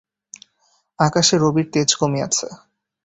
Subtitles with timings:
[0.99, 2.47] আকাশে রবির তেজ কমিয়াছে।